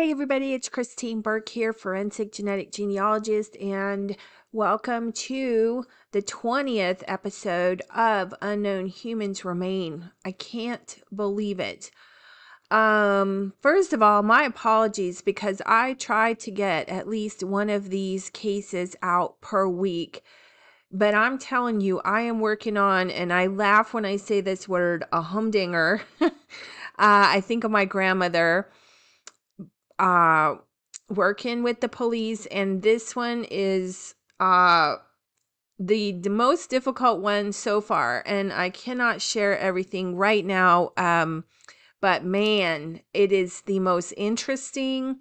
everybody. 0.00 0.54
It's 0.54 0.68
Christine 0.68 1.20
Burke 1.20 1.48
here, 1.48 1.72
forensic 1.72 2.32
genetic 2.32 2.70
genealogist, 2.70 3.56
and 3.56 4.16
welcome 4.52 5.12
to 5.12 5.84
the 6.12 6.22
20th 6.22 7.02
episode 7.08 7.82
of 7.94 8.32
Unknown 8.40 8.86
Humans 8.86 9.44
Remain. 9.44 10.10
I 10.24 10.32
can't 10.32 10.98
believe 11.14 11.58
it. 11.58 11.90
Um, 12.70 13.52
first 13.60 13.92
of 13.92 14.00
all, 14.00 14.22
my 14.22 14.44
apologies 14.44 15.20
because 15.20 15.60
I 15.66 15.94
try 15.94 16.32
to 16.32 16.50
get 16.52 16.88
at 16.88 17.08
least 17.08 17.42
one 17.42 17.68
of 17.68 17.90
these 17.90 18.30
cases 18.30 18.94
out 19.02 19.40
per 19.40 19.66
week. 19.66 20.22
But 20.92 21.12
I'm 21.14 21.38
telling 21.38 21.80
you, 21.80 22.00
I 22.00 22.20
am 22.20 22.38
working 22.38 22.76
on, 22.76 23.10
and 23.10 23.32
I 23.32 23.48
laugh 23.48 23.92
when 23.92 24.04
I 24.04 24.16
say 24.16 24.40
this 24.40 24.68
word, 24.68 25.04
a 25.12 25.20
humdinger. 25.20 26.02
uh, 26.20 26.30
I 26.98 27.40
think 27.40 27.64
of 27.64 27.72
my 27.72 27.84
grandmother 27.84 28.68
uh, 29.98 30.56
working 31.08 31.62
with 31.62 31.80
the 31.80 31.88
police, 31.88 32.46
and 32.46 32.82
this 32.82 33.16
one 33.16 33.44
is 33.50 34.14
uh, 34.40 34.96
the, 35.78 36.12
the 36.12 36.30
most 36.30 36.70
difficult 36.70 37.20
one 37.20 37.52
so 37.52 37.80
far. 37.80 38.22
And 38.26 38.52
I 38.52 38.70
cannot 38.70 39.22
share 39.22 39.58
everything 39.58 40.16
right 40.16 40.44
now. 40.44 40.92
Um, 40.96 41.44
but 42.00 42.24
man, 42.24 43.00
it 43.12 43.32
is 43.32 43.62
the 43.62 43.80
most 43.80 44.12
interesting 44.16 45.18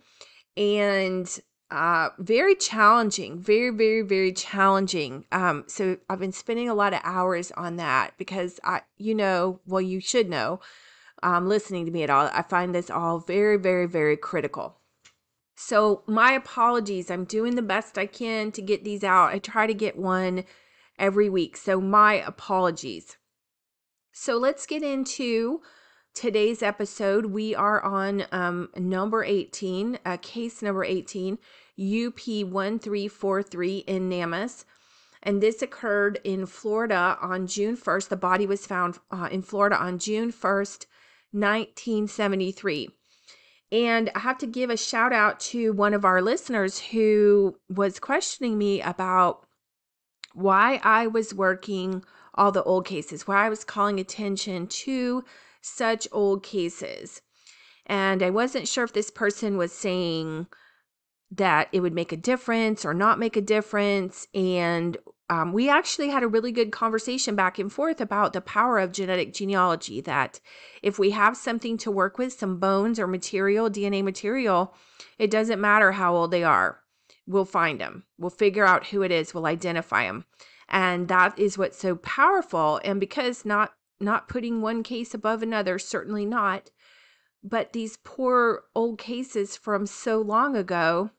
and 0.55 1.39
uh, 1.69 2.09
very 2.17 2.55
challenging, 2.55 3.39
very, 3.39 3.69
very, 3.71 4.01
very 4.01 4.31
challenging. 4.31 5.25
Um, 5.31 5.65
so 5.67 5.97
I've 6.09 6.19
been 6.19 6.31
spending 6.31 6.69
a 6.69 6.75
lot 6.75 6.93
of 6.93 7.01
hours 7.03 7.51
on 7.51 7.75
that 7.75 8.13
because 8.17 8.59
I, 8.63 8.81
you 8.97 9.13
know, 9.13 9.59
well, 9.65 9.81
you 9.81 9.99
should 9.99 10.29
know, 10.29 10.59
um, 11.23 11.47
listening 11.47 11.85
to 11.85 11.91
me 11.91 12.03
at 12.03 12.09
all, 12.09 12.29
I 12.33 12.43
find 12.43 12.73
this 12.73 12.89
all 12.89 13.19
very, 13.19 13.57
very, 13.57 13.85
very 13.85 14.17
critical. 14.17 14.77
So 15.55 16.03
my 16.05 16.33
apologies. 16.33 17.09
I'm 17.09 17.25
doing 17.25 17.55
the 17.55 17.61
best 17.61 17.97
I 17.97 18.05
can 18.05 18.51
to 18.51 18.61
get 18.61 18.83
these 18.83 19.03
out. 19.03 19.33
I 19.33 19.39
try 19.39 19.65
to 19.65 19.73
get 19.73 19.97
one 19.97 20.43
every 20.99 21.29
week. 21.29 21.57
So 21.57 21.81
my 21.81 22.13
apologies. 22.13 23.17
So 24.11 24.37
let's 24.37 24.65
get 24.65 24.83
into 24.83 25.61
today's 26.17 26.61
episode, 26.63 27.27
we 27.27 27.53
are 27.53 27.79
on 27.83 28.25
um, 28.31 28.69
number 28.75 29.23
18, 29.23 29.99
uh, 30.03 30.17
case 30.19 30.63
number 30.63 30.83
18, 30.83 31.37
UP1343 31.77 33.83
in 33.85 34.09
NamUs. 34.09 34.65
And 35.21 35.43
this 35.43 35.61
occurred 35.61 36.19
in 36.23 36.47
Florida 36.47 37.19
on 37.21 37.45
June 37.45 37.77
1st. 37.77 38.09
The 38.09 38.17
body 38.17 38.47
was 38.47 38.65
found 38.65 38.97
uh, 39.11 39.29
in 39.31 39.43
Florida 39.43 39.77
on 39.77 39.99
June 39.99 40.31
1st, 40.31 40.87
1973. 41.31 42.89
And 43.71 44.09
I 44.15 44.19
have 44.19 44.37
to 44.39 44.47
give 44.47 44.69
a 44.69 44.77
shout 44.77 45.11
out 45.11 45.39
to 45.41 45.73
one 45.73 45.93
of 45.93 46.05
our 46.05 46.21
listeners 46.21 46.79
who 46.79 47.57
was 47.69 47.99
questioning 47.99 48.57
me 48.57 48.81
about 48.81 49.45
why 50.33 50.79
I 50.83 51.07
was 51.07 51.33
working 51.33 52.03
all 52.35 52.51
the 52.51 52.63
old 52.63 52.85
cases, 52.85 53.27
why 53.27 53.45
I 53.45 53.49
was 53.49 53.63
calling 53.63 53.99
attention 53.99 54.67
to 54.67 55.23
such 55.61 56.07
old 56.11 56.43
cases. 56.43 57.21
And 57.87 58.21
I 58.21 58.29
wasn't 58.29 58.67
sure 58.67 58.83
if 58.83 58.93
this 58.93 59.09
person 59.09 59.57
was 59.57 59.71
saying 59.71 60.47
that 61.31 61.67
it 61.71 61.79
would 61.81 61.93
make 61.93 62.11
a 62.11 62.17
difference 62.17 62.85
or 62.85 62.93
not 62.93 63.19
make 63.19 63.35
a 63.35 63.41
difference. 63.41 64.27
And 64.33 64.97
um, 65.29 65.51
we 65.51 65.69
actually 65.69 66.09
had 66.09 66.23
a 66.23 66.27
really 66.27 66.51
good 66.51 66.71
conversation 66.71 67.35
back 67.35 67.59
and 67.59 67.71
forth 67.71 67.99
about 67.99 68.31
the 68.31 68.41
power 68.41 68.79
of 68.79 68.93
genetic 68.93 69.33
genealogy. 69.33 69.99
That 69.99 70.39
if 70.81 70.97
we 70.97 71.11
have 71.11 71.35
something 71.35 71.77
to 71.79 71.91
work 71.91 72.17
with, 72.17 72.33
some 72.33 72.59
bones 72.59 72.99
or 72.99 73.07
material, 73.07 73.69
DNA 73.69 74.03
material, 74.03 74.73
it 75.17 75.29
doesn't 75.29 75.59
matter 75.59 75.93
how 75.93 76.15
old 76.15 76.31
they 76.31 76.43
are. 76.43 76.79
We'll 77.25 77.45
find 77.45 77.81
them. 77.81 78.05
We'll 78.17 78.29
figure 78.29 78.65
out 78.65 78.87
who 78.87 79.01
it 79.01 79.11
is. 79.11 79.33
We'll 79.33 79.47
identify 79.47 80.05
them. 80.05 80.25
And 80.69 81.09
that 81.09 81.37
is 81.37 81.57
what's 81.57 81.77
so 81.77 81.95
powerful. 81.97 82.79
And 82.85 82.99
because 82.99 83.43
not 83.43 83.73
not 83.99 84.29
putting 84.29 84.61
one 84.61 84.83
case 84.83 85.13
above 85.13 85.41
another, 85.41 85.79
certainly 85.79 86.25
not. 86.25 86.69
But 87.43 87.73
these 87.73 87.97
poor 88.03 88.63
old 88.75 88.97
cases 88.97 89.57
from 89.57 89.85
so 89.85 90.21
long 90.21 90.55
ago 90.55 91.11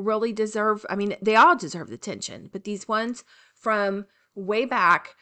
really 0.00 0.32
deserve, 0.32 0.84
I 0.88 0.96
mean, 0.96 1.16
they 1.22 1.36
all 1.36 1.56
deserve 1.56 1.88
the 1.88 1.94
attention, 1.94 2.48
but 2.52 2.64
these 2.64 2.88
ones 2.88 3.24
from 3.54 4.06
way 4.34 4.64
back 4.64 5.16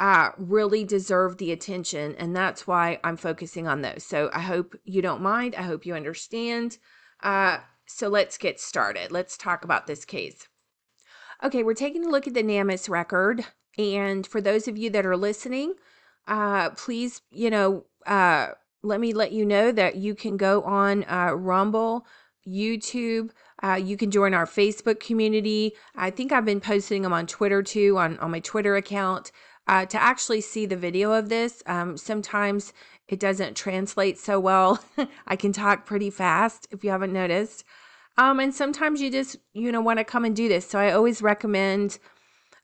uh, 0.00 0.30
really 0.36 0.84
deserve 0.84 1.38
the 1.38 1.52
attention. 1.52 2.14
And 2.16 2.34
that's 2.34 2.66
why 2.66 2.98
I'm 3.04 3.16
focusing 3.16 3.68
on 3.68 3.82
those. 3.82 4.04
So 4.04 4.30
I 4.32 4.40
hope 4.40 4.74
you 4.84 5.02
don't 5.02 5.22
mind. 5.22 5.54
I 5.54 5.62
hope 5.62 5.86
you 5.86 5.94
understand. 5.94 6.78
Uh, 7.22 7.58
so 7.86 8.08
let's 8.08 8.38
get 8.38 8.58
started. 8.58 9.12
Let's 9.12 9.36
talk 9.36 9.64
about 9.64 9.86
this 9.86 10.04
case. 10.04 10.48
Okay, 11.44 11.62
we're 11.62 11.74
taking 11.74 12.06
a 12.06 12.08
look 12.08 12.26
at 12.26 12.34
the 12.34 12.42
NamUs 12.42 12.88
record. 12.88 13.44
And 13.78 14.26
for 14.26 14.40
those 14.40 14.68
of 14.68 14.76
you 14.76 14.90
that 14.90 15.06
are 15.06 15.16
listening, 15.16 15.74
uh, 16.26 16.70
please, 16.70 17.22
you 17.30 17.50
know, 17.50 17.84
uh, 18.06 18.48
let 18.82 19.00
me 19.00 19.12
let 19.12 19.32
you 19.32 19.44
know 19.44 19.72
that 19.72 19.96
you 19.96 20.14
can 20.14 20.36
go 20.36 20.62
on 20.62 21.04
uh, 21.04 21.32
Rumble, 21.32 22.06
YouTube. 22.46 23.30
Uh, 23.62 23.74
you 23.74 23.96
can 23.96 24.10
join 24.10 24.34
our 24.34 24.46
Facebook 24.46 25.00
community. 25.00 25.72
I 25.94 26.10
think 26.10 26.32
I've 26.32 26.44
been 26.44 26.60
posting 26.60 27.02
them 27.02 27.12
on 27.12 27.26
Twitter 27.26 27.62
too, 27.62 27.96
on, 27.98 28.18
on 28.18 28.30
my 28.30 28.40
Twitter 28.40 28.76
account, 28.76 29.30
uh, 29.68 29.86
to 29.86 30.02
actually 30.02 30.40
see 30.40 30.66
the 30.66 30.76
video 30.76 31.12
of 31.12 31.28
this. 31.28 31.62
Um, 31.66 31.96
sometimes 31.96 32.72
it 33.08 33.20
doesn't 33.20 33.56
translate 33.56 34.18
so 34.18 34.40
well. 34.40 34.82
I 35.26 35.36
can 35.36 35.52
talk 35.52 35.86
pretty 35.86 36.10
fast 36.10 36.66
if 36.70 36.82
you 36.82 36.90
haven't 36.90 37.12
noticed. 37.12 37.64
Um, 38.18 38.40
and 38.40 38.54
sometimes 38.54 39.00
you 39.00 39.10
just, 39.10 39.36
you 39.54 39.72
know, 39.72 39.80
want 39.80 39.98
to 39.98 40.04
come 40.04 40.24
and 40.24 40.36
do 40.36 40.48
this. 40.48 40.68
So 40.68 40.78
I 40.78 40.92
always 40.92 41.22
recommend 41.22 41.98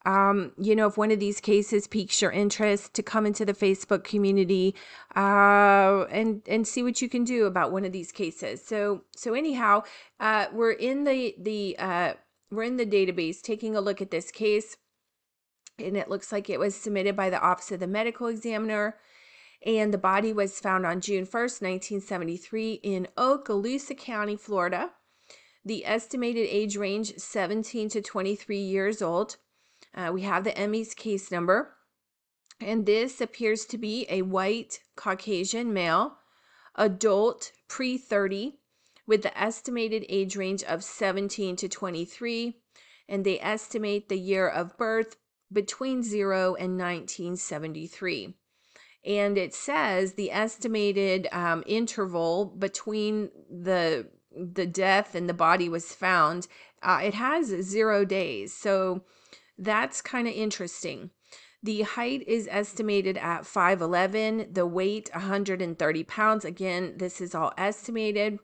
um, 0.07 0.53
you 0.59 0.77
know, 0.77 0.87
if 0.87 0.97
one 0.97 1.11
of 1.11 1.19
these 1.19 1.41
cases 1.41 1.87
piques 1.87 2.23
your 2.23 2.31
interest, 2.31 2.95
to 2.95 3.03
come 3.03 3.27
into 3.27 3.45
the 3.45 3.53
Facebook 3.53 4.05
community 4.05 4.75
uh, 5.17 6.05
and 6.11 6.43
and 6.47 6.67
see 6.67 6.83
what 6.83 7.03
you 7.03 7.09
can 7.09 7.25
do 7.25 7.47
about 7.47 7.73
one 7.73 7.85
of 7.85 7.93
these 7.93 8.13
cases. 8.13 8.65
So 8.65 9.03
so 9.17 9.35
anyhow, 9.35 9.83
uh, 10.21 10.47
we're 10.53 10.73
in 10.73 11.05
the 11.05 11.35
the 11.39 11.77
uh, 11.79 12.13
we're 12.51 12.63
in 12.63 12.77
the 12.77 12.87
database 12.87 13.43
taking 13.43 13.77
a 13.77 13.81
look 13.81 14.01
at 14.01 14.11
this 14.11 14.31
case, 14.31 14.77
and 15.79 15.97
it 15.97 16.09
looks 16.09 16.31
like 16.31 16.49
it 16.49 16.61
was 16.61 16.75
submitted 16.75 17.17
by 17.17 17.29
the 17.29 17.41
Office 17.41 17.73
of 17.73 17.81
the 17.81 17.87
Medical 17.87 18.29
Examiner. 18.29 18.97
And 19.67 19.93
the 19.93 19.99
body 19.99 20.33
was 20.33 20.61
found 20.61 20.87
on 20.87 21.01
June 21.01 21.27
1st, 21.27 21.61
1973, 21.63 22.75
in 22.75 23.09
Okaloosa 23.17 23.99
County, 23.99 24.37
Florida. 24.37 24.91
The 25.65 25.85
estimated 25.85 26.47
age 26.49 26.77
range 26.77 27.15
17 27.17 27.89
to 27.89 28.01
23 28.01 28.57
years 28.57 29.03
old. 29.03 29.37
Uh, 29.95 30.11
we 30.13 30.23
have 30.23 30.45
the 30.45 30.69
ME's 30.69 30.95
case 30.95 31.31
number, 31.31 31.75
and 32.61 32.87
this 32.87 33.21
appears 33.21 33.65
to 33.67 33.79
be 33.79 34.07
a 34.09 34.23
white 34.23 34.81
Caucasian 34.97 35.73
male, 35.73 36.19
adult, 36.75 37.53
pre 37.69 37.99
30, 37.99 38.59
with 39.07 39.23
the 39.23 39.39
estimated 39.39 40.05
age 40.09 40.37
range 40.37 40.63
of 40.65 40.85
17 40.85 41.57
to 41.57 41.69
23, 41.69 42.61
and 43.09 43.25
they 43.25 43.41
estimate 43.41 44.09
the 44.09 44.19
year 44.19 44.49
of 44.49 44.77
birth 44.77 45.17
between 45.53 46.03
0 46.03 46.55
and 46.55 46.79
1973. 46.79 48.35
And 49.05 49.39
it 49.39 49.55
says 49.55 50.13
the 50.13 50.31
estimated 50.31 51.29
um, 51.33 51.63
interval 51.67 52.45
between 52.45 53.31
the 53.51 54.09
the 54.31 54.67
death 54.67 55.15
and 55.15 55.29
the 55.29 55.35
body 55.35 55.69
was 55.69 55.95
found, 55.95 56.47
uh, 56.83 57.01
it 57.03 57.15
has 57.15 57.47
zero 57.47 58.05
days. 58.05 58.53
So 58.55 59.03
that's 59.59 60.01
kind 60.01 60.29
of 60.29 60.35
interesting. 60.35 61.11
The 61.63 61.83
height 61.83 62.23
is 62.29 62.49
estimated 62.51 63.17
at 63.17 63.43
5'11, 63.43 64.55
the 64.55 64.67
weight 64.67 65.11
130 65.13 66.05
pounds. 66.05 66.45
Again, 66.45 66.95
this 66.97 67.21
is 67.21 67.35
all 67.35 67.53
estimated. 67.59 68.39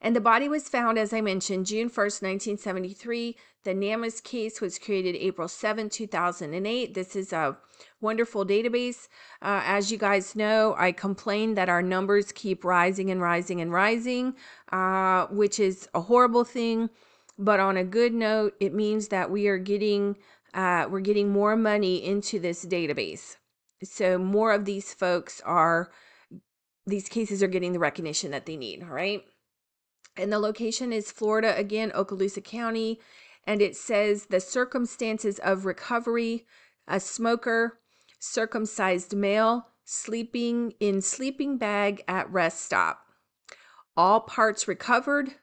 And 0.00 0.14
the 0.14 0.20
body 0.20 0.48
was 0.48 0.68
found, 0.68 0.96
as 0.96 1.12
I 1.12 1.20
mentioned, 1.20 1.66
June 1.66 1.88
1st, 1.90 2.22
1973. 2.22 3.36
The 3.64 3.74
NamUs 3.74 4.22
case 4.22 4.60
was 4.60 4.78
created 4.78 5.16
April 5.16 5.48
7, 5.48 5.88
2008. 5.88 6.94
This 6.94 7.16
is 7.16 7.32
a 7.32 7.58
wonderful 8.00 8.46
database. 8.46 9.08
Uh, 9.42 9.62
as 9.64 9.90
you 9.90 9.98
guys 9.98 10.36
know, 10.36 10.76
I 10.78 10.92
complain 10.92 11.54
that 11.54 11.68
our 11.68 11.82
numbers 11.82 12.30
keep 12.30 12.64
rising 12.64 13.10
and 13.10 13.20
rising 13.20 13.60
and 13.60 13.72
rising, 13.72 14.34
uh, 14.70 15.26
which 15.26 15.58
is 15.58 15.88
a 15.92 16.02
horrible 16.02 16.44
thing. 16.44 16.90
But 17.38 17.60
on 17.60 17.76
a 17.76 17.84
good 17.84 18.12
note, 18.12 18.54
it 18.60 18.74
means 18.74 19.08
that 19.08 19.30
we 19.30 19.46
are 19.48 19.58
getting 19.58 20.16
uh, 20.54 20.86
we're 20.90 21.00
getting 21.00 21.30
more 21.30 21.56
money 21.56 22.04
into 22.04 22.40
this 22.40 22.64
database. 22.64 23.36
So 23.84 24.18
more 24.18 24.52
of 24.52 24.64
these 24.64 24.92
folks 24.94 25.40
are 25.44 25.90
these 26.86 27.08
cases 27.08 27.42
are 27.42 27.48
getting 27.48 27.72
the 27.72 27.78
recognition 27.78 28.30
that 28.32 28.46
they 28.46 28.56
need. 28.56 28.82
All 28.82 28.88
right. 28.88 29.22
And 30.16 30.32
the 30.32 30.38
location 30.38 30.92
is 30.92 31.12
Florida 31.12 31.56
again, 31.56 31.92
Okaloosa 31.92 32.42
County. 32.42 32.98
And 33.44 33.62
it 33.62 33.76
says 33.76 34.26
the 34.26 34.40
circumstances 34.40 35.38
of 35.38 35.64
recovery 35.64 36.44
a 36.88 36.98
smoker, 36.98 37.78
circumcised 38.18 39.14
male, 39.14 39.68
sleeping 39.84 40.72
in 40.80 41.02
sleeping 41.02 41.58
bag 41.58 42.02
at 42.08 42.30
rest 42.32 42.62
stop. 42.62 43.00
all 43.96 44.20
parts 44.20 44.68
recovered, 44.68 45.34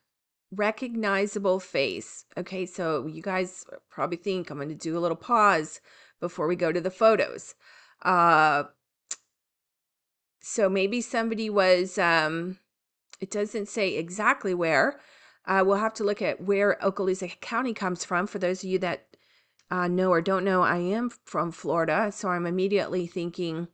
recognizable 0.52 1.60
face. 1.60 2.26
Okay, 2.38 2.66
so 2.66 3.08
you 3.08 3.22
guys 3.22 3.66
probably 3.90 4.18
think 4.18 4.50
I'm 4.50 4.58
going 4.58 4.70
to 4.70 4.76
do 4.76 4.98
a 4.98 5.00
little 5.00 5.18
pause 5.18 5.82
before 6.20 6.48
we 6.48 6.56
go 6.56 6.72
to 6.72 6.82
the 6.82 6.92
photos. 6.92 7.56
Uh, 8.02 8.64
so 10.40 10.70
maybe 10.70 11.02
somebody 11.02 11.50
was, 11.50 11.98
um, 11.98 12.60
it 13.20 13.32
doesn't 13.32 13.68
say 13.68 13.96
exactly 13.96 14.54
where. 14.54 15.00
Uh, 15.46 15.64
we'll 15.66 15.78
have 15.78 15.94
to 15.96 16.04
look 16.04 16.22
at 16.22 16.42
where 16.42 16.78
Okaloosa 16.82 17.40
County 17.40 17.74
comes 17.74 18.04
from. 18.04 18.28
For 18.28 18.40
those 18.40 18.64
of 18.64 18.70
you 18.70 18.80
that 18.80 19.08
uh, 19.70 19.88
know 19.88 20.10
or 20.10 20.22
don't 20.22 20.44
know, 20.44 20.64
I 20.64 20.78
am 20.78 21.10
from 21.26 21.52
Florida, 21.52 22.12
so 22.12 22.30
I'm 22.30 22.46
immediately 22.46 23.08
thinking 23.08 23.68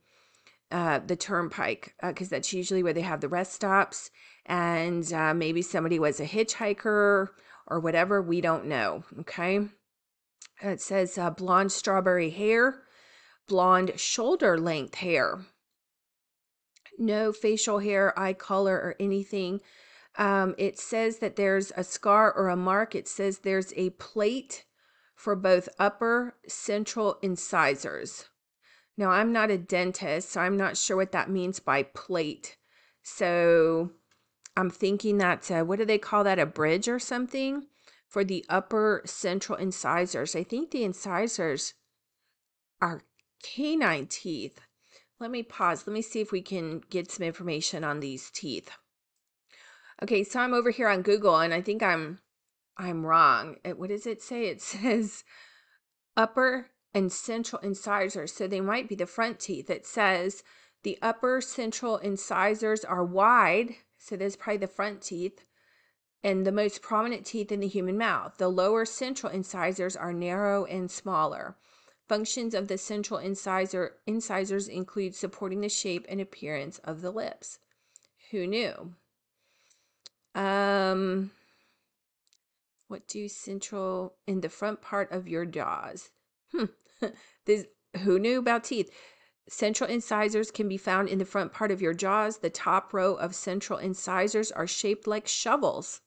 uh, 0.72 1.00
the 1.06 1.16
turnpike 1.16 1.94
because 2.02 2.28
uh, 2.28 2.36
that's 2.36 2.52
usually 2.52 2.82
where 2.82 2.94
they 2.94 3.02
have 3.02 3.20
the 3.20 3.28
rest 3.28 3.52
stops. 3.52 4.10
And 4.46 5.12
uh, 5.12 5.34
maybe 5.34 5.62
somebody 5.62 5.98
was 5.98 6.18
a 6.18 6.26
hitchhiker 6.26 7.28
or 7.66 7.80
whatever. 7.80 8.20
We 8.20 8.40
don't 8.40 8.66
know. 8.66 9.04
Okay. 9.20 9.68
It 10.62 10.80
says 10.80 11.18
uh, 11.18 11.30
blonde 11.30 11.72
strawberry 11.72 12.30
hair, 12.30 12.82
blonde 13.46 14.00
shoulder 14.00 14.58
length 14.58 14.96
hair, 14.96 15.40
no 16.98 17.32
facial 17.32 17.78
hair, 17.80 18.18
eye 18.18 18.32
color, 18.32 18.76
or 18.76 18.96
anything. 18.98 19.60
Um, 20.16 20.54
it 20.58 20.78
says 20.78 21.18
that 21.18 21.36
there's 21.36 21.72
a 21.76 21.84
scar 21.84 22.32
or 22.32 22.48
a 22.48 22.56
mark. 22.56 22.94
It 22.94 23.08
says 23.08 23.38
there's 23.38 23.72
a 23.76 23.90
plate 23.90 24.64
for 25.14 25.34
both 25.36 25.68
upper 25.78 26.36
central 26.46 27.18
incisors. 27.22 28.26
Now, 28.96 29.10
I'm 29.10 29.32
not 29.32 29.50
a 29.50 29.58
dentist, 29.58 30.30
so 30.30 30.40
I'm 30.40 30.56
not 30.56 30.76
sure 30.76 30.96
what 30.96 31.12
that 31.12 31.30
means 31.30 31.60
by 31.60 31.82
plate. 31.82 32.56
So 33.02 33.90
I'm 34.56 34.70
thinking 34.70 35.18
that, 35.18 35.50
uh, 35.50 35.64
what 35.64 35.78
do 35.78 35.84
they 35.84 35.98
call 35.98 36.24
that? 36.24 36.38
A 36.38 36.46
bridge 36.46 36.88
or 36.88 36.98
something 36.98 37.66
for 38.06 38.22
the 38.22 38.44
upper 38.48 39.02
central 39.06 39.58
incisors. 39.58 40.36
I 40.36 40.42
think 40.42 40.70
the 40.70 40.84
incisors 40.84 41.74
are 42.80 43.02
canine 43.42 44.06
teeth. 44.06 44.60
Let 45.18 45.30
me 45.30 45.42
pause. 45.42 45.86
Let 45.86 45.94
me 45.94 46.02
see 46.02 46.20
if 46.20 46.32
we 46.32 46.42
can 46.42 46.82
get 46.90 47.10
some 47.10 47.24
information 47.24 47.84
on 47.84 48.00
these 48.00 48.30
teeth. 48.30 48.70
Okay, 50.02 50.24
so 50.24 50.40
I'm 50.40 50.52
over 50.52 50.70
here 50.70 50.88
on 50.88 51.02
Google 51.02 51.38
and 51.38 51.54
I 51.54 51.62
think 51.62 51.82
I'm 51.82 52.18
I'm 52.76 53.06
wrong. 53.06 53.56
It, 53.64 53.78
what 53.78 53.90
does 53.90 54.06
it 54.06 54.20
say? 54.20 54.46
It 54.46 54.60
says 54.62 55.24
upper 56.16 56.66
and 56.94 57.12
central 57.12 57.60
incisors. 57.62 58.32
So 58.32 58.46
they 58.46 58.60
might 58.60 58.88
be 58.88 58.94
the 58.94 59.06
front 59.06 59.40
teeth. 59.40 59.70
It 59.70 59.86
says 59.86 60.42
the 60.82 60.98
upper 61.00 61.40
central 61.40 61.96
incisors 61.98 62.84
are 62.84 63.04
wide. 63.04 63.76
So 63.98 64.16
there's 64.16 64.36
probably 64.36 64.58
the 64.58 64.66
front 64.66 65.02
teeth 65.02 65.44
and 66.24 66.46
the 66.46 66.52
most 66.52 66.82
prominent 66.82 67.26
teeth 67.26 67.50
in 67.50 67.60
the 67.60 67.68
human 67.68 67.98
mouth. 67.98 68.34
The 68.38 68.48
lower 68.48 68.84
central 68.84 69.32
incisors 69.32 69.96
are 69.96 70.12
narrow 70.12 70.64
and 70.64 70.90
smaller. 70.90 71.56
Functions 72.08 72.54
of 72.54 72.68
the 72.68 72.78
central 72.78 73.18
incisor 73.18 73.96
incisors 74.06 74.68
include 74.68 75.14
supporting 75.14 75.60
the 75.60 75.68
shape 75.68 76.04
and 76.08 76.20
appearance 76.20 76.78
of 76.78 77.00
the 77.00 77.10
lips. 77.10 77.58
Who 78.30 78.46
knew? 78.46 78.94
Um, 80.34 81.30
what 82.88 83.06
do 83.06 83.28
central 83.28 84.14
in 84.26 84.40
the 84.40 84.48
front 84.48 84.82
part 84.82 85.12
of 85.12 85.28
your 85.28 85.44
jaws? 85.44 86.10
Hmm. 86.52 86.66
this, 87.46 87.66
who 88.02 88.18
knew 88.18 88.38
about 88.38 88.64
teeth? 88.64 88.90
Central 89.48 89.90
incisors 89.90 90.50
can 90.50 90.68
be 90.68 90.76
found 90.76 91.08
in 91.08 91.18
the 91.18 91.24
front 91.24 91.52
part 91.52 91.70
of 91.70 91.82
your 91.82 91.94
jaws. 91.94 92.38
The 92.38 92.50
top 92.50 92.94
row 92.94 93.14
of 93.14 93.34
central 93.34 93.78
incisors 93.78 94.52
are 94.52 94.66
shaped 94.66 95.06
like 95.06 95.26
shovels 95.26 96.00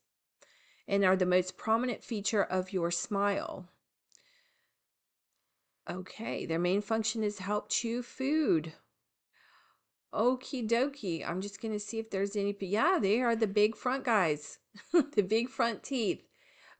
and 0.88 1.04
are 1.04 1.16
the 1.16 1.26
most 1.26 1.56
prominent 1.56 2.02
feature 2.02 2.42
of 2.42 2.72
your 2.72 2.90
smile. 2.90 3.68
Okay, 5.88 6.46
their 6.46 6.58
main 6.58 6.80
function 6.80 7.22
is 7.22 7.38
help 7.38 7.68
chew 7.68 8.02
food. 8.02 8.72
Okie 10.12 10.66
dokie. 10.66 11.28
I'm 11.28 11.40
just 11.40 11.60
going 11.60 11.74
to 11.74 11.80
see 11.80 11.98
if 11.98 12.10
there's 12.10 12.36
any. 12.36 12.56
Yeah, 12.58 12.98
they 13.00 13.20
are 13.20 13.36
the 13.36 13.46
big 13.46 13.76
front 13.76 14.04
guys, 14.04 14.58
the 14.92 15.22
big 15.22 15.48
front 15.48 15.82
teeth, 15.82 16.22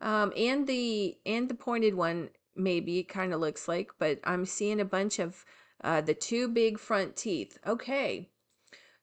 um, 0.00 0.32
and 0.36 0.66
the 0.66 1.18
and 1.26 1.48
the 1.48 1.54
pointed 1.54 1.94
one. 1.94 2.30
Maybe 2.56 2.99
it 2.99 3.08
kind 3.08 3.32
of 3.32 3.41
looks 3.41 3.69
like, 3.69 3.91
but 3.99 4.20
I'm 4.25 4.47
seeing 4.47 4.81
a 4.81 4.85
bunch 4.85 5.19
of 5.19 5.44
uh, 5.83 6.00
the 6.00 6.14
two 6.14 6.49
big 6.49 6.78
front 6.78 7.16
teeth. 7.16 7.59
Okay, 7.66 8.30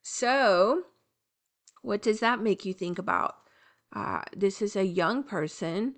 so 0.02 0.84
what 1.82 2.02
does 2.02 2.20
that 2.20 2.40
make 2.40 2.64
you 2.64 2.72
think 2.72 2.98
about? 2.98 3.36
Uh, 3.94 4.22
this 4.36 4.60
is 4.60 4.74
a 4.74 4.84
young 4.84 5.22
person, 5.22 5.96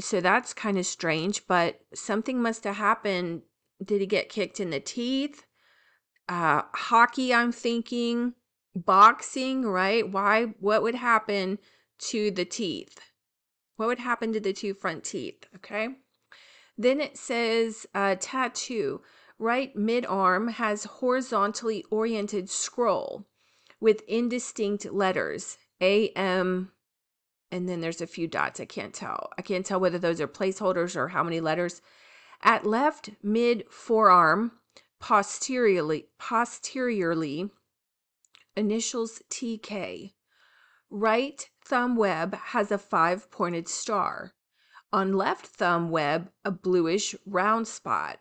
so 0.00 0.20
that's 0.20 0.54
kind 0.54 0.78
of 0.78 0.86
strange. 0.86 1.46
But 1.46 1.80
something 1.94 2.40
must 2.40 2.64
have 2.64 2.76
happened. 2.76 3.42
Did 3.84 4.00
he 4.00 4.06
get 4.06 4.28
kicked 4.28 4.60
in 4.60 4.70
the 4.70 4.80
teeth? 4.80 5.44
uh, 6.28 6.62
hockey, 6.74 7.34
I'm 7.34 7.52
thinking, 7.52 8.34
boxing, 8.74 9.64
right? 9.66 10.08
Why, 10.08 10.46
what 10.60 10.82
would 10.82 10.94
happen 10.94 11.58
to 12.10 12.30
the 12.30 12.44
teeth? 12.44 13.00
What 13.76 13.86
would 13.86 13.98
happen 13.98 14.32
to 14.32 14.40
the 14.40 14.52
two 14.52 14.74
front 14.74 15.04
teeth? 15.04 15.44
Okay. 15.56 15.88
Then 16.82 17.00
it 17.00 17.16
says 17.16 17.86
uh, 17.94 18.16
tattoo. 18.18 19.02
Right 19.38 19.74
mid 19.76 20.04
arm 20.04 20.48
has 20.48 20.82
horizontally 20.82 21.84
oriented 21.92 22.50
scroll 22.50 23.24
with 23.78 24.02
indistinct 24.08 24.86
letters 24.92 25.58
A 25.80 26.08
M, 26.16 26.72
and 27.52 27.68
then 27.68 27.82
there's 27.82 28.00
a 28.00 28.06
few 28.08 28.26
dots. 28.26 28.58
I 28.58 28.64
can't 28.64 28.92
tell. 28.92 29.30
I 29.38 29.42
can't 29.42 29.64
tell 29.64 29.78
whether 29.78 29.98
those 29.98 30.20
are 30.20 30.26
placeholders 30.26 30.96
or 30.96 31.06
how 31.06 31.22
many 31.22 31.40
letters. 31.40 31.82
At 32.42 32.66
left 32.66 33.10
mid 33.22 33.70
forearm, 33.70 34.50
posteriorly, 34.98 36.08
posteriorly 36.18 37.48
initials 38.56 39.22
TK. 39.30 40.14
Right 40.90 41.48
thumb 41.64 41.94
web 41.94 42.34
has 42.34 42.72
a 42.72 42.78
five 42.78 43.30
pointed 43.30 43.68
star. 43.68 44.32
On 44.92 45.14
left 45.14 45.46
thumb 45.46 45.90
web, 45.90 46.30
a 46.44 46.50
bluish 46.50 47.14
round 47.24 47.66
spot. 47.66 48.20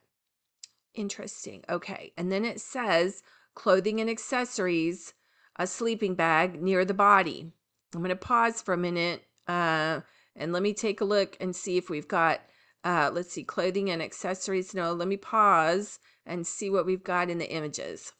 Interesting. 0.93 1.63
Okay. 1.69 2.13
And 2.17 2.31
then 2.31 2.45
it 2.45 2.61
says 2.61 3.23
clothing 3.55 3.99
and 3.99 4.09
accessories, 4.09 5.13
a 5.57 5.67
sleeping 5.67 6.15
bag 6.15 6.61
near 6.61 6.85
the 6.85 6.93
body. 6.93 7.51
I'm 7.93 7.99
going 7.99 8.09
to 8.09 8.15
pause 8.15 8.61
for 8.61 8.73
a 8.73 8.77
minute 8.77 9.23
uh, 9.47 10.01
and 10.35 10.53
let 10.53 10.63
me 10.63 10.73
take 10.73 11.01
a 11.01 11.05
look 11.05 11.35
and 11.41 11.55
see 11.55 11.77
if 11.77 11.89
we've 11.89 12.07
got, 12.07 12.41
uh, 12.85 13.11
let's 13.13 13.33
see, 13.33 13.43
clothing 13.43 13.89
and 13.89 14.01
accessories. 14.01 14.73
No, 14.73 14.93
let 14.93 15.09
me 15.09 15.17
pause 15.17 15.99
and 16.25 16.47
see 16.47 16.69
what 16.69 16.85
we've 16.85 17.03
got 17.03 17.29
in 17.29 17.37
the 17.37 17.51
images. 17.51 18.13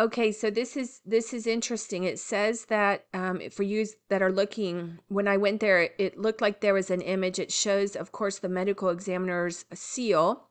Okay, 0.00 0.32
so 0.32 0.50
this 0.50 0.76
is 0.76 1.00
this 1.06 1.32
is 1.32 1.46
interesting. 1.46 2.02
It 2.02 2.18
says 2.18 2.64
that 2.64 3.06
um, 3.14 3.40
for 3.50 3.62
you 3.62 3.86
that 4.08 4.22
are 4.22 4.32
looking, 4.32 4.98
when 5.06 5.28
I 5.28 5.36
went 5.36 5.60
there, 5.60 5.90
it 5.98 6.18
looked 6.18 6.40
like 6.40 6.60
there 6.60 6.74
was 6.74 6.90
an 6.90 7.00
image. 7.00 7.38
It 7.38 7.52
shows, 7.52 7.94
of 7.94 8.10
course, 8.10 8.40
the 8.40 8.48
medical 8.48 8.88
examiner's 8.88 9.64
seal, 9.72 10.48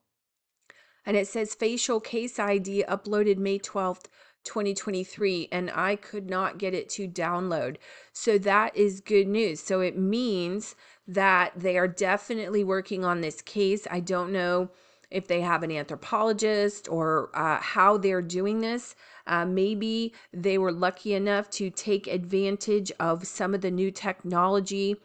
and 1.05 1.17
it 1.17 1.27
says 1.27 1.55
facial 1.55 1.99
case 1.99 2.39
ID 2.39 2.85
uploaded 2.87 3.37
May 3.37 3.57
twelfth, 3.57 4.07
2023, 4.45 5.49
and 5.51 5.69
I 5.71 5.97
could 5.97 6.29
not 6.29 6.57
get 6.57 6.73
it 6.73 6.87
to 6.91 7.05
download. 7.05 7.75
So 8.13 8.37
that 8.37 8.73
is 8.77 9.01
good 9.01 9.27
news. 9.27 9.59
So 9.59 9.81
it 9.81 9.97
means 9.97 10.75
that 11.05 11.51
they 11.57 11.77
are 11.77 11.87
definitely 11.87 12.63
working 12.63 13.03
on 13.03 13.19
this 13.19 13.41
case. 13.41 13.87
I 13.91 13.99
don't 13.99 14.31
know 14.31 14.69
if 15.11 15.27
they 15.27 15.41
have 15.41 15.63
an 15.63 15.71
anthropologist 15.71 16.87
or 16.89 17.29
uh, 17.35 17.59
how 17.59 17.97
they're 17.97 18.21
doing 18.21 18.61
this. 18.61 18.95
Uh, 19.25 19.45
maybe 19.45 20.13
they 20.33 20.57
were 20.57 20.71
lucky 20.71 21.13
enough 21.13 21.49
to 21.51 21.69
take 21.69 22.07
advantage 22.07 22.91
of 22.99 23.25
some 23.25 23.53
of 23.53 23.61
the 23.61 23.71
new 23.71 23.91
technology 23.91 24.97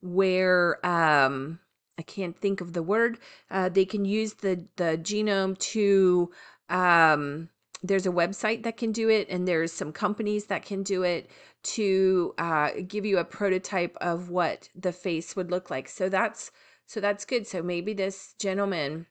where 0.00 0.84
um, 0.86 1.60
I 1.98 2.02
can't 2.02 2.38
think 2.38 2.60
of 2.60 2.72
the 2.72 2.82
word. 2.82 3.18
Uh, 3.50 3.68
they 3.68 3.84
can 3.84 4.04
use 4.04 4.34
the 4.34 4.66
the 4.76 4.98
genome 5.02 5.58
to. 5.58 6.30
Um, 6.68 7.50
there's 7.82 8.06
a 8.06 8.10
website 8.10 8.62
that 8.64 8.76
can 8.76 8.92
do 8.92 9.08
it, 9.08 9.28
and 9.30 9.48
there's 9.48 9.72
some 9.72 9.92
companies 9.92 10.46
that 10.46 10.64
can 10.64 10.82
do 10.82 11.02
it 11.02 11.30
to 11.62 12.34
uh, 12.38 12.70
give 12.86 13.06
you 13.06 13.18
a 13.18 13.24
prototype 13.24 13.96
of 14.00 14.30
what 14.30 14.68
the 14.74 14.92
face 14.92 15.34
would 15.36 15.50
look 15.50 15.70
like. 15.70 15.88
So 15.88 16.08
that's 16.08 16.50
so 16.86 17.00
that's 17.00 17.24
good. 17.24 17.46
So 17.46 17.62
maybe 17.62 17.92
this 17.92 18.34
gentleman 18.38 19.06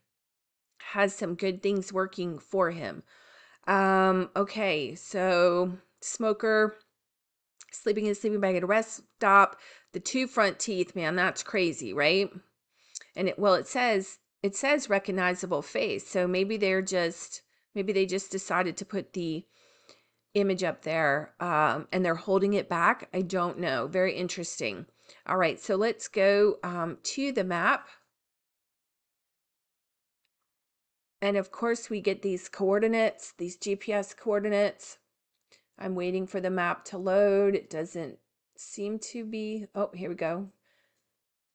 has 0.92 1.14
some 1.14 1.34
good 1.34 1.62
things 1.62 1.92
working 1.92 2.38
for 2.38 2.70
him. 2.70 3.02
Um, 3.70 4.30
okay, 4.34 4.96
so 4.96 5.78
smoker 6.00 6.76
sleeping 7.70 8.06
in 8.06 8.12
a 8.12 8.14
sleeping 8.16 8.40
bag 8.40 8.56
at 8.56 8.64
a 8.64 8.66
rest 8.66 9.02
stop, 9.16 9.60
the 9.92 10.00
two 10.00 10.26
front 10.26 10.58
teeth, 10.58 10.96
man, 10.96 11.14
that's 11.14 11.44
crazy, 11.44 11.92
right? 11.92 12.28
And 13.14 13.28
it 13.28 13.38
well, 13.38 13.54
it 13.54 13.68
says 13.68 14.18
it 14.42 14.56
says 14.56 14.90
recognizable 14.90 15.62
face. 15.62 16.08
So 16.08 16.26
maybe 16.26 16.56
they're 16.56 16.82
just 16.82 17.42
maybe 17.76 17.92
they 17.92 18.06
just 18.06 18.32
decided 18.32 18.76
to 18.78 18.84
put 18.84 19.12
the 19.12 19.44
image 20.34 20.64
up 20.64 20.82
there 20.82 21.34
um, 21.38 21.86
and 21.92 22.04
they're 22.04 22.16
holding 22.16 22.54
it 22.54 22.68
back. 22.68 23.08
I 23.14 23.22
don't 23.22 23.60
know. 23.60 23.86
Very 23.86 24.14
interesting. 24.16 24.86
All 25.26 25.36
right, 25.36 25.60
so 25.60 25.76
let's 25.76 26.08
go 26.08 26.56
um, 26.64 26.98
to 27.02 27.30
the 27.30 27.44
map. 27.44 27.86
And 31.22 31.36
of 31.36 31.50
course, 31.50 31.90
we 31.90 32.00
get 32.00 32.22
these 32.22 32.48
coordinates, 32.48 33.32
these 33.36 33.56
GPS 33.56 34.16
coordinates. 34.16 34.98
I'm 35.78 35.94
waiting 35.94 36.26
for 36.26 36.40
the 36.40 36.50
map 36.50 36.84
to 36.86 36.98
load. 36.98 37.54
It 37.54 37.70
doesn't 37.70 38.18
seem 38.56 38.98
to 38.98 39.24
be. 39.24 39.66
Oh, 39.74 39.90
here 39.94 40.08
we 40.08 40.14
go. 40.14 40.48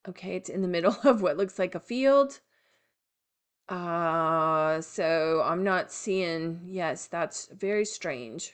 Okay, 0.07 0.35
it's 0.35 0.49
in 0.49 0.61
the 0.61 0.67
middle 0.75 0.97
of 1.03 1.21
what 1.21 1.37
looks 1.37 1.57
like 1.57 1.75
a 1.75 1.79
field. 1.79 2.39
Uh, 3.67 4.79
so 4.81 5.41
I'm 5.43 5.63
not 5.63 5.91
seeing, 5.91 6.61
yes, 6.65 7.07
that's 7.07 7.47
very 7.47 7.85
strange. 7.85 8.53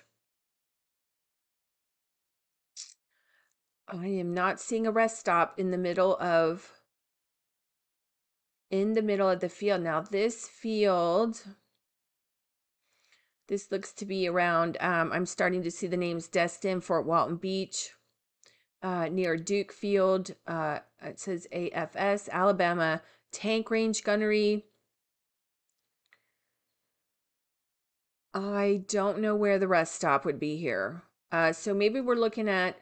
I 3.89 4.07
am 4.07 4.33
not 4.33 4.61
seeing 4.61 4.87
a 4.87 4.91
rest 4.91 5.19
stop 5.19 5.59
in 5.59 5.71
the 5.71 5.77
middle 5.77 6.15
of 6.17 6.80
in 8.71 8.93
the 8.93 9.01
middle 9.01 9.29
of 9.29 9.41
the 9.41 9.49
field. 9.49 9.81
Now 9.81 10.01
this 10.01 10.47
field 10.47 11.43
this 13.47 13.69
looks 13.69 13.91
to 13.91 14.05
be 14.05 14.29
around 14.29 14.77
um, 14.79 15.11
I'm 15.11 15.25
starting 15.25 15.61
to 15.63 15.71
see 15.71 15.85
the 15.85 15.97
names 15.97 16.29
Destin, 16.29 16.79
Fort 16.79 17.05
Walton 17.05 17.35
Beach, 17.35 17.91
uh, 18.81 19.09
near 19.09 19.35
Duke 19.35 19.73
Field. 19.73 20.31
Uh, 20.47 20.79
it 21.03 21.19
says 21.19 21.47
AFS, 21.53 22.29
Alabama 22.29 23.01
Tank 23.33 23.69
Range 23.69 24.01
Gunnery. 24.03 24.65
I 28.33 28.85
don't 28.87 29.19
know 29.19 29.35
where 29.35 29.59
the 29.59 29.67
rest 29.67 29.95
stop 29.95 30.23
would 30.23 30.39
be 30.39 30.55
here. 30.55 31.03
Uh, 31.33 31.51
so 31.51 31.73
maybe 31.73 31.99
we're 31.99 32.15
looking 32.15 32.47
at 32.47 32.77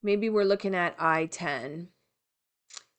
maybe 0.00 0.30
we're 0.30 0.44
looking 0.44 0.76
at 0.76 0.94
I-10 1.00 1.88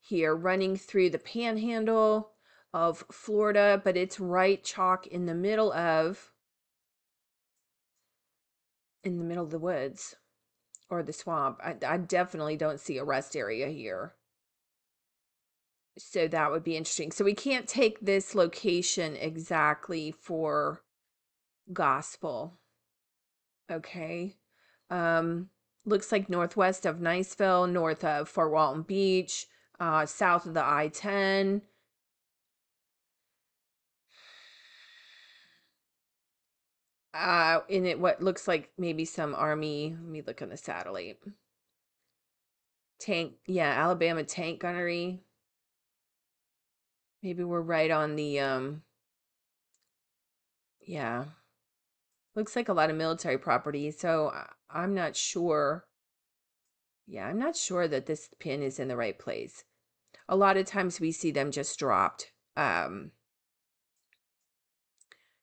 here 0.08 0.36
running 0.36 0.78
through 0.78 1.10
the 1.10 1.20
panhandle 1.20 2.32
of 2.74 3.04
Florida, 3.12 3.82
but 3.84 3.98
it's 3.98 4.20
right 4.20 4.64
chalk 4.64 5.08
in 5.08 5.26
the 5.26 5.36
middle 5.36 5.72
of 5.74 6.32
in 9.04 9.20
the 9.20 9.26
middle 9.26 9.44
of 9.44 9.52
the 9.52 9.60
woods 9.60 10.16
or 10.90 11.04
the 11.04 11.14
swamp. 11.14 11.60
I, 11.64 11.76
I 11.86 11.98
definitely 11.98 12.58
don't 12.58 12.80
see 12.80 12.98
a 12.98 13.04
rest 13.04 13.36
area 13.36 13.68
here. 13.68 14.14
So 15.98 16.28
that 16.28 16.52
would 16.52 16.64
be 16.64 16.78
interesting. 16.78 17.12
So 17.12 17.26
we 17.26 17.34
can't 17.34 17.68
take 17.68 18.00
this 18.00 18.36
location 18.36 19.16
exactly 19.16 20.12
for 20.12 20.84
gospel. 21.74 22.54
Okay. 23.72 24.36
Um, 24.90 25.50
looks 25.86 26.12
like 26.12 26.30
northwest 26.30 26.86
of 26.86 26.98
Niceville, 26.98 27.72
north 27.72 28.04
of 28.04 28.30
Fort 28.30 28.52
Walton 28.52 28.84
Beach, 28.84 29.48
uh, 29.80 30.06
south 30.06 30.46
of 30.46 30.54
the 30.54 30.64
I 30.64 30.90
10. 30.90 31.62
Uh, 37.14 37.62
in 37.68 37.86
it, 37.86 38.00
what 38.00 38.22
looks 38.22 38.48
like 38.48 38.72
maybe 38.78 39.04
some 39.04 39.34
army. 39.34 39.96
Let 40.00 40.10
me 40.10 40.22
look 40.22 40.42
on 40.42 40.50
the 40.50 40.58
satellite. 40.58 41.18
Tank, 43.00 43.34
yeah, 43.48 43.72
Alabama 43.72 44.24
tank 44.24 44.60
gunnery. 44.60 45.24
Maybe 47.24 47.44
we're 47.44 47.62
right 47.62 47.90
on 47.90 48.16
the, 48.16 48.40
um, 48.40 48.84
yeah. 50.86 51.26
Looks 52.36 52.56
like 52.56 52.70
a 52.70 52.74
lot 52.74 52.92
of 52.92 52.96
military 52.96 53.40
property, 53.40 53.90
so 53.90 54.32
I'm 54.70 54.94
not 54.94 55.16
sure. 55.16 55.87
Yeah, 57.08 57.26
I'm 57.28 57.40
not 57.40 57.56
sure 57.56 57.88
that 57.88 58.06
this 58.06 58.30
pin 58.40 58.62
is 58.62 58.80
in 58.80 58.90
the 58.90 58.98
right 58.98 59.18
place. 59.18 59.64
A 60.28 60.36
lot 60.36 60.58
of 60.58 60.66
times 60.66 61.00
we 61.00 61.12
see 61.12 61.32
them 61.32 61.52
just 61.52 61.80
dropped 61.80 62.32
um, 62.58 63.12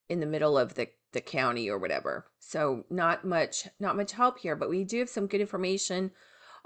in 0.09 0.21
the 0.21 0.27
middle 0.27 0.59
of 0.59 0.75
the, 0.75 0.89
the 1.13 1.23
county 1.23 1.71
or 1.71 1.79
whatever. 1.79 2.27
So 2.39 2.85
not 2.91 3.25
much, 3.25 3.67
not 3.81 3.97
much 3.97 4.13
help 4.13 4.39
here, 4.39 4.57
but 4.57 4.69
we 4.69 4.85
do 4.85 4.99
have 4.99 5.09
some 5.09 5.27
good 5.27 5.41
information 5.41 6.11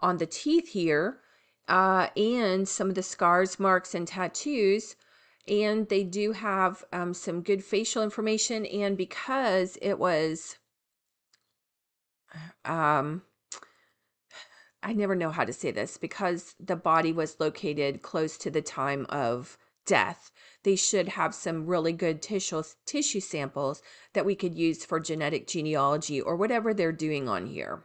on 0.00 0.16
the 0.16 0.26
teeth 0.26 0.68
here 0.68 1.20
uh, 1.68 2.08
and 2.16 2.68
some 2.68 2.88
of 2.88 2.96
the 2.96 3.02
scars, 3.02 3.60
marks, 3.60 3.94
and 3.94 4.08
tattoos 4.08 4.96
and 5.48 5.88
they 5.88 6.04
do 6.04 6.32
have 6.32 6.84
um, 6.92 7.14
some 7.14 7.42
good 7.42 7.64
facial 7.64 8.02
information 8.02 8.66
and 8.66 8.96
because 8.96 9.78
it 9.80 9.98
was 9.98 10.58
um 12.64 13.22
i 14.82 14.92
never 14.92 15.14
know 15.14 15.30
how 15.30 15.44
to 15.44 15.52
say 15.52 15.70
this 15.70 15.96
because 15.96 16.54
the 16.60 16.76
body 16.76 17.12
was 17.12 17.40
located 17.40 18.02
close 18.02 18.36
to 18.38 18.50
the 18.50 18.62
time 18.62 19.06
of 19.08 19.58
death. 19.88 20.30
They 20.62 20.76
should 20.76 21.08
have 21.08 21.34
some 21.34 21.66
really 21.66 21.92
good 21.92 22.22
tissue 22.22 22.62
tissue 22.84 23.20
samples 23.20 23.82
that 24.12 24.26
we 24.26 24.36
could 24.36 24.54
use 24.54 24.84
for 24.84 25.00
genetic 25.00 25.48
genealogy 25.48 26.20
or 26.20 26.36
whatever 26.36 26.72
they're 26.74 26.92
doing 26.92 27.28
on 27.28 27.46
here. 27.46 27.84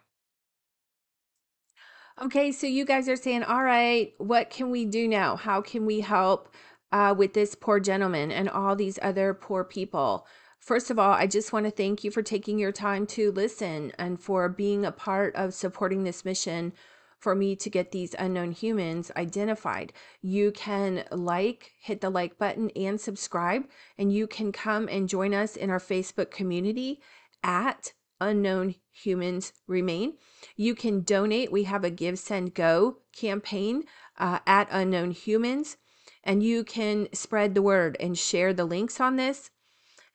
Okay 2.22 2.52
so 2.52 2.68
you 2.68 2.86
guys 2.86 3.10
are 3.10 3.16
saying 3.16 3.44
all 3.44 3.64
right 3.64 4.14
what 4.18 4.52
can 4.52 4.70
we 4.70 4.86
do 4.86 5.08
now? 5.08 5.38
How 5.38 5.62
can 5.62 5.86
we 5.86 6.02
help 6.02 6.54
uh, 6.94 7.14
with 7.18 7.34
this 7.34 7.56
poor 7.56 7.80
gentleman 7.80 8.32
and 8.32 8.48
all 8.48 8.76
these 8.76 9.00
other 9.02 9.34
poor 9.34 9.64
people. 9.64 10.28
First 10.64 10.90
of 10.90 10.98
all, 10.98 11.12
I 11.12 11.28
just 11.28 11.52
want 11.52 11.66
to 11.66 11.72
thank 11.72 12.06
you 12.06 12.12
for 12.12 12.22
taking 12.22 12.58
your 12.58 12.72
time 12.72 13.06
to 13.08 13.34
listen 13.34 13.92
and 14.00 14.18
for 14.18 14.48
being 14.48 14.86
a 14.86 14.94
part 14.94 15.36
of 15.36 15.54
supporting 15.54 16.06
this 16.06 16.24
mission 16.24 16.72
for 17.20 17.36
me 17.36 17.58
to 17.58 17.70
get 17.70 17.92
these 17.92 18.16
unknown 18.18 18.54
humans 18.54 19.12
identified. 19.18 19.92
You 20.22 20.54
can 20.54 21.04
like, 21.12 21.74
hit 21.82 22.00
the 22.00 22.10
like 22.10 22.38
button 22.38 22.70
and 22.78 23.00
subscribe, 23.00 23.66
and 23.98 24.14
you 24.14 24.26
can 24.26 24.54
come 24.54 24.88
and 24.88 25.10
join 25.10 25.34
us 25.34 25.58
in 25.58 25.70
our 25.70 25.82
Facebook 25.82 26.32
community 26.32 27.02
at 27.44 27.92
Unknown 28.22 28.76
Humans 28.90 29.52
Remain. 29.68 30.14
You 30.56 30.76
can 30.76 31.02
donate. 31.02 31.52
We 31.52 31.64
have 31.64 31.84
a 31.84 31.92
GiveSendGo 31.92 32.96
campaign 33.12 33.84
uh, 34.18 34.40
at 34.48 34.70
Unknown 34.72 35.12
Humans 35.12 35.76
and 36.24 36.42
you 36.42 36.64
can 36.64 37.10
spread 37.14 37.54
the 37.54 37.62
word 37.62 37.98
and 38.00 38.18
share 38.18 38.54
the 38.54 38.66
links 38.66 39.02
on 39.02 39.18
this. 39.18 39.52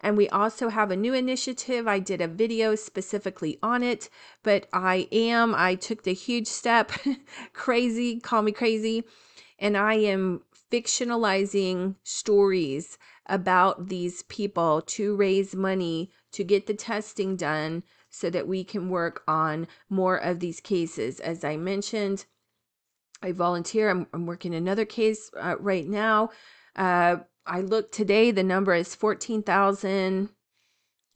And 0.00 0.16
we 0.16 0.28
also 0.28 0.68
have 0.68 0.90
a 0.90 0.96
new 0.96 1.12
initiative. 1.12 1.88
I 1.88 1.98
did 1.98 2.20
a 2.20 2.28
video 2.28 2.74
specifically 2.74 3.58
on 3.62 3.82
it, 3.82 4.08
but 4.42 4.68
I 4.72 5.08
am, 5.10 5.54
I 5.56 5.74
took 5.74 6.04
the 6.04 6.14
huge 6.14 6.46
step, 6.46 6.92
crazy, 7.52 8.20
call 8.20 8.42
me 8.42 8.52
crazy, 8.52 9.04
and 9.58 9.76
I 9.76 9.94
am 9.94 10.42
fictionalizing 10.70 11.96
stories 12.04 12.98
about 13.26 13.88
these 13.88 14.22
people 14.24 14.82
to 14.82 15.16
raise 15.16 15.54
money 15.54 16.10
to 16.32 16.44
get 16.44 16.66
the 16.66 16.74
testing 16.74 17.36
done 17.36 17.82
so 18.10 18.30
that 18.30 18.48
we 18.48 18.64
can 18.64 18.88
work 18.88 19.22
on 19.26 19.66
more 19.90 20.16
of 20.16 20.40
these 20.40 20.60
cases. 20.60 21.20
As 21.20 21.44
I 21.44 21.56
mentioned, 21.56 22.24
I 23.22 23.32
volunteer. 23.32 23.90
I'm, 23.90 24.06
I'm 24.12 24.26
working 24.26 24.54
another 24.54 24.84
case 24.84 25.30
uh, 25.38 25.56
right 25.58 25.86
now. 25.86 26.30
Uh, 26.76 27.16
I 27.48 27.62
looked 27.62 27.92
today, 27.92 28.30
the 28.30 28.44
number 28.44 28.74
is 28.74 28.94
14,000. 28.94 30.28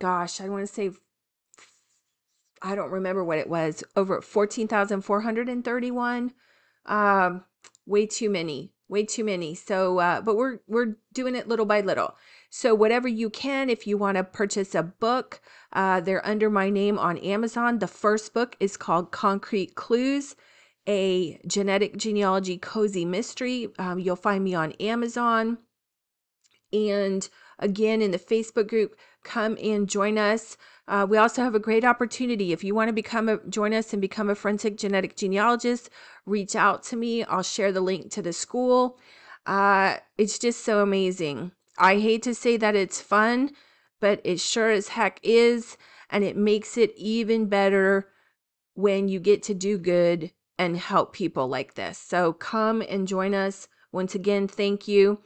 Gosh, 0.01 0.41
I 0.41 0.49
want 0.49 0.67
to 0.67 0.73
say, 0.73 0.91
I 2.61 2.75
don't 2.75 2.91
remember 2.91 3.23
what 3.23 3.39
it 3.39 3.49
was, 3.49 3.85
over 3.95 4.21
14,431. 4.21 6.33
Um, 6.87 7.45
way 7.87 8.07
too 8.07 8.31
many, 8.31 8.73
way 8.89 9.05
too 9.05 9.25
many. 9.25 9.55
So, 9.55 9.99
uh, 9.99 10.23
but 10.23 10.37
we're, 10.37 10.59
we're 10.67 10.97
doing 11.13 11.37
it 11.37 11.49
little 11.49 11.67
by 11.67 11.83
little. 11.83 12.17
So 12.51 12.75
whatever 12.75 13.09
you 13.09 13.31
can, 13.31 13.71
if 13.71 13.87
you 13.87 13.97
want 13.97 14.17
to 14.17 14.25
purchase 14.25 14.75
a 14.75 14.83
book, 14.83 15.41
uh, 15.73 16.01
they're 16.01 16.27
under 16.27 16.51
my 16.51 16.71
name 16.71 16.99
on 16.99 17.19
Amazon. 17.19 17.79
The 17.79 17.87
first 17.87 18.35
book 18.35 18.57
is 18.59 18.77
called 18.77 19.13
Concrete 19.13 19.75
Clues 19.75 20.35
a 20.89 21.39
genetic 21.47 21.97
genealogy 21.97 22.59
cozy 22.59 23.05
mystery. 23.05 23.69
Um, 23.79 23.99
you'll 23.99 24.17
find 24.17 24.43
me 24.43 24.55
on 24.55 24.73
Amazon. 24.73 25.59
And 26.73 27.29
again, 27.59 28.03
in 28.03 28.11
the 28.11 28.19
Facebook 28.19 28.69
group, 28.69 28.97
come 29.25 29.57
and 29.63 29.89
join 29.89 30.19
us. 30.19 30.57
Uh, 30.89 31.07
we 31.09 31.17
also 31.17 31.43
have 31.43 31.55
a 31.55 31.61
great 31.61 31.85
opportunity. 31.85 32.53
If 32.53 32.65
you 32.65 32.75
want 32.75 32.89
to 32.89 32.93
become 32.93 33.29
a 33.29 33.39
join 33.49 33.73
us 33.73 33.93
and 33.93 34.03
become 34.03 34.29
a 34.29 34.35
forensic 34.35 34.77
genetic 34.77 35.17
genealogist, 35.17 35.91
reach 36.27 36.57
out 36.57 36.83
to 36.85 36.97
me. 36.97 37.25
I'll 37.25 37.43
share 37.43 37.73
the 37.73 37.81
link 37.81 38.11
to 38.13 38.23
the 38.23 38.33
school. 38.33 38.99
Uh, 39.47 39.97
it's 40.19 40.39
just 40.39 40.65
so 40.65 40.81
amazing. 40.81 41.53
I 41.79 41.99
hate 41.99 42.23
to 42.25 42.35
say 42.35 42.57
that 42.59 42.75
it's 42.75 43.01
fun, 43.01 43.53
but 44.01 44.21
it 44.25 44.41
sure 44.41 44.71
as 44.71 44.89
heck 44.89 45.21
is. 45.23 45.77
And 46.11 46.25
it 46.25 46.37
makes 46.37 46.77
it 46.77 46.93
even 46.97 47.47
better 47.47 48.09
when 48.75 49.09
you 49.09 49.21
get 49.21 49.43
to 49.45 49.55
do 49.55 49.79
good 49.79 50.33
and 50.59 50.77
help 50.77 51.13
people 51.13 51.49
like 51.49 51.75
this. 51.75 51.99
So 51.99 52.33
come 52.33 52.83
and 52.83 53.09
join 53.09 53.35
us. 53.35 53.69
Once 53.93 54.15
again, 54.15 54.49
thank 54.49 54.87
you. 54.87 55.21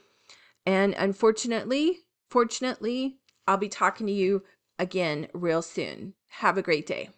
And 0.67 0.95
unfortunately, 0.99 2.01
fortunately, 2.29 3.19
I'll 3.47 3.57
be 3.57 3.69
talking 3.69 4.07
to 4.07 4.13
you 4.13 4.43
again 4.79 5.29
real 5.33 5.63
soon. 5.63 6.15
Have 6.29 6.59
a 6.59 6.63
great 6.63 6.87
day. 6.87 7.11